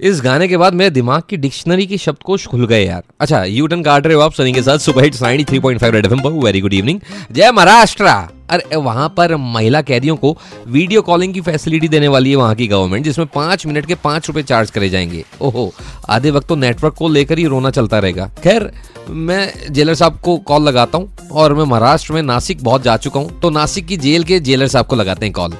इस 0.00 0.20
गाने 0.22 0.46
के 0.48 0.56
बाद 0.56 0.74
मेरे 0.74 0.90
दिमाग 0.90 1.22
की 1.28 1.36
डिक्शनरी 1.36 1.86
की 1.86 1.96
शब्दकोश 1.98 2.46
खुल 2.46 2.66
गए 2.66 2.84
यार। 2.84 3.02
अच्छा 3.20 3.42
यू 3.44 3.66
टर्न 3.66 3.82
काट 3.82 4.06
रहे 4.06 4.14
हो 4.14 4.20
आप, 4.20 4.32
सनी 4.32 4.52
के 4.52 4.62
साथ 4.62 4.78
सुपर 4.78 5.04
हिट्स 5.04 5.22
93.5 5.22 5.82
रेड 5.84 6.06
एफएम 6.06 6.20
पर 6.20 6.30
वेरी 6.44 6.60
गुड 6.60 6.74
इवनिंग 6.74 7.00
जय 7.32 7.50
महाराष्ट्र! 7.50 8.04
अरे, 8.50 8.76
वहाँ 8.76 9.08
पर 9.16 9.34
महिला 9.36 9.80
कैदियों 9.82 10.16
को 10.16 10.36
वीडियो 10.66 11.02
कॉलिंग 11.02 11.32
की 11.34 11.40
फैसिलिटी 11.40 11.88
देने 11.88 12.08
वाली 12.08 12.30
है 12.30 12.36
वहाँ 12.36 12.54
की 12.54 12.66
गवर्नमेंट 12.66 13.04
जिसमें 13.04 13.26
पाँच 13.34 13.66
मिनट 13.66 13.86
के 13.86 13.94
पाँच 13.94 14.28
रुपए 14.28 14.42
चार्ज 14.42 14.70
करे 14.70 14.88
जाएँगे। 14.88 15.24
ओहो, 15.40 15.72
आधे 16.08 16.30
वक्त 16.30 16.48
तो 16.48 16.56
नेटवर्क 16.56 16.94
को 16.94 17.08
लेकर 17.08 17.38
ही 17.38 17.44
रोना 17.44 17.70
चलता 17.70 17.98
रहेगा। 17.98 18.30
खैर, 18.42 18.70
मैं 19.08 19.72
जेलर 19.72 19.94
साहब 19.94 20.20
को 20.20 20.36
कॉल 20.38 20.62
लगाता 20.62 20.98
हूँ 20.98 21.28
और 21.32 21.54
मैं 21.54 21.64
महाराष्ट्र 21.64 22.12
में 22.12 22.22
नासिक 22.22 22.62
बहुत 22.64 22.82
जा 22.82 22.96
चुका 22.96 23.20
हूँ 23.20 23.40
तो 23.40 23.50
नासिक 23.50 23.86
की 23.86 23.96
जेल 23.96 24.24
के 24.24 24.40
जेलर 24.40 24.68
साहब 24.68 24.86
को 24.86 24.96
लगाते 24.96 25.26
हैं 25.26 25.32
call 25.32 25.54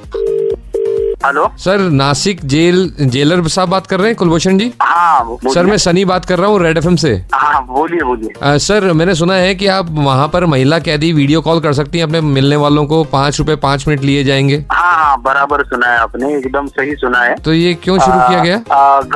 hello? 1.25 1.47
Sir 1.59 1.79
Nashik 1.91 2.45
jail 2.47 2.77
jailer 3.13 3.47
साहब 3.49 3.69
बात 3.69 3.87
कर 3.87 3.99
रहे 3.99 4.07
हैं 4.07 4.17
कुलभूषण 4.17 4.59
जी? 4.59 4.73
हाँ 4.83 5.39
सर 5.45 5.67
मैं 5.67 5.77
सनी 5.77 6.05
बात 6.05 6.25
कर 6.25 6.39
रहा 6.39 6.51
हूँ 6.51 6.61
रेड 6.63 6.79
एफएम 6.79 6.97
से। 6.97 7.13
हाँ 7.35 7.65
बोलिए 7.67 8.03
बोलिए। 8.05 8.59
सर 8.59 8.93
मैंने 8.93 9.15
सुना 9.15 9.35
है 9.35 9.55
कि 9.55 9.67
आप 9.67 9.87
वहाँ 9.91 10.29
पर 10.33 10.45
महिला 10.47 10.79
कैदी 10.79 11.13
वीडियो 11.13 11.41
कॉल 11.43 11.61
कर 11.61 11.73
सकती 11.73 11.99
हैं 11.99 12.05
अपने 12.05 12.21
मिलने 12.21 12.57
वालों 12.57 12.85
को 12.87 13.03
पाँच 13.13 13.39
रूपए 13.39 13.57
पाँच 13.57 13.87
मिनट 13.89 14.03
लिए 14.03 14.23
जाएँगे। 14.25 14.65
हाँ 14.73 14.95
हाँ 14.99 15.21
बराबर 15.23 15.65
सुना 15.65 15.87
है 15.87 15.99
आपने 15.99 16.33
एकदम 16.37 16.67
सही 16.69 16.95
सुना 16.95 17.23
है। 17.23 17.35
तो 17.45 17.53
ये 17.53 17.75
क्यों 17.75 17.99
शुरू 17.99 18.19
किया 18.29 18.45
गया? 18.45 18.63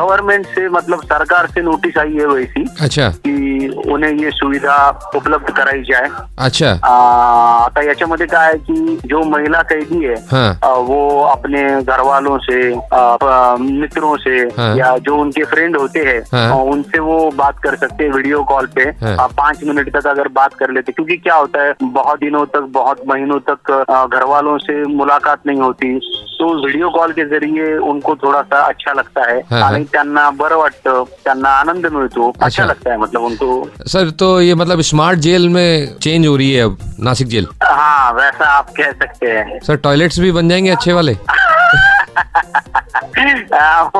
गवर्नमेंट 0.00 0.46
से 0.46 0.68
मतलब 0.68 1.02
सरकार 1.04 1.46
से 1.54 1.62
नोटिस 1.62 1.98
आई 1.98 2.12
है 2.12 2.26
वैसी 2.26 2.66
अच्छा। 2.80 3.08
की 3.08 3.68
उन्हें 3.88 4.12
ये 4.12 4.30
सुविधा 4.30 4.76
उपलब्ध 5.14 5.50
कराई 5.50 5.82
जाए 5.82 6.08
अच्छा 6.38 6.70
आता 6.70 7.82
याच्यामध्ये 7.82 8.26
काय 8.26 8.46
आहे 8.46 8.58
की 8.58 8.96
जो 9.08 9.22
महिला 9.22 9.62
कैदी 9.62 10.04
है 10.04 10.14
हाँ 10.32 10.74
वो 10.78 11.22
अपने 11.22 11.62
घर 11.82 12.00
वालों 12.00 12.38
से 12.38 12.58
मित्रों 13.62 14.16
से 14.16 14.38
हाँ। 14.58 14.76
या 14.76 14.96
जो 14.98 15.16
उनके 15.16 15.44
फ्रेंड 15.44 15.76
होते 15.76 16.00
हैं 16.00 16.20
हाँ। 16.32 16.56
उनसे 16.56 16.98
वो 16.98 17.30
बात 17.30 17.58
कर 17.58 17.76
सकते 17.76 18.04
हैं 18.04 18.12
वीडियो 18.12 18.42
कॉल 18.44 18.66
पे 18.66 18.82
हाँ। 18.82 19.28
पाँच 19.28 19.64
मिनट 19.64 19.96
तक 19.96 20.06
अगर 20.06 20.28
बात 20.28 20.54
कर 20.54 20.70
लेते 20.70 20.92
क्योंकि 20.92 21.16
क्या 21.16 21.34
होता 21.34 21.62
है 21.62 21.74
बहुत 21.82 22.20
दिनों 22.20 22.44
तक 22.46 22.68
बहुत 22.70 23.00
महीनों 23.08 23.38
तक 23.40 23.70
घर 24.14 24.24
वालों 24.24 24.58
से 24.58 24.82
मुलाकात 24.82 25.46
नहीं 25.46 25.60
होती 25.60 25.98
तो 26.38 26.62
व्हिडिओ 26.62 26.90
कॉल 26.90 27.12
के 27.12 27.24
ज़रिए 27.24 27.76
उनको 27.76 28.16
थोड़ा 28.16 28.42
सा 28.42 28.58
अच्छा 28.58 28.92
लगता 28.92 29.22
हाँ। 29.50 29.62
आणि 29.62 29.84
त्यांना 29.84 30.30
बरं 30.30 30.56
वाटतं 30.56 31.04
त्यांना 31.24 31.48
आनंद 31.48 31.86
मिळतो 31.86 32.28
अच्छा. 32.28 32.46
अच्छा 32.46 32.64
लगता 32.64 32.90
है 32.90 32.96
मतलब 32.96 33.22
उनको 33.22 33.68
सर 33.88 34.10
तो 34.10 34.40
ये 34.40 34.54
मतलब 34.54 34.80
स्मार्ट 34.80 35.18
जेल 35.18 35.48
में 35.48 35.98
चेंज 35.98 36.26
हो 36.26 36.36
रही 36.36 36.52
है 36.52 36.62
अब 36.64 36.78
नासिक 37.00 37.28
जेल 37.28 37.46
हाँ 37.62 38.12
वैसा 38.12 38.48
आप 38.48 38.70
कह 38.76 38.90
सकते 38.92 39.30
हैं। 39.30 39.58
सर 39.66 39.76
टॉयलेट्स 39.76 40.18
भी 40.20 40.32
बन 40.32 40.48
जाएँगे 40.48 40.70
अच्छे 40.70 40.92
वाले? 40.92 41.12
हाँ, 43.52 43.90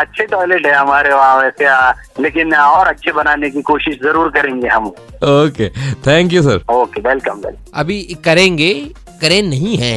अच्छे 0.00 0.24
टॉयलेट 0.26 0.66
है 0.66 0.74
हमारे 0.74 1.12
वहाँ 1.14 1.36
वैसे 1.42 1.64
हाँ, 1.64 1.94
लेकिन 2.20 2.54
और 2.54 2.88
अच्छे 2.88 3.12
बनाने 3.12 3.50
की 3.50 3.62
कोशिश 3.62 3.96
ज़रूर 4.02 4.28
करेंगे 4.30 4.68
हम। 4.68 4.86
Okay 4.86 5.68
thank 6.06 6.32
you 6.32 6.42
sir 6.42 6.64
okay 6.72 7.00
welcome 7.00 7.38
welcome 7.38 7.80
अभी 7.80 8.02
करेंगे 8.24 8.72
करें 9.20 9.42
नहीं 9.42 9.76
है। 9.78 9.96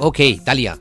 ओके 0.00 0.32
तालिया। 0.46 0.76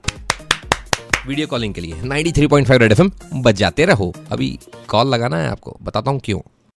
वीडियो 1.27 1.47
कॉलिंग 1.47 1.73
के 1.73 1.81
लिए 1.81 1.93
93.5 2.03 2.35
three 2.35 2.47
point 2.47 2.67
five 2.67 2.81
red 2.81 2.91
FM 2.91 3.11
बजाते 3.43 3.85
रहो। 3.85 4.13
अभी 4.31 4.57
कॉल 4.89 5.07
लगाना 5.07 5.37
है 5.37 5.49
आपको 5.51 5.77
बताता 5.83 6.11
हूँ 6.11 6.19
क्यों। 6.25 6.39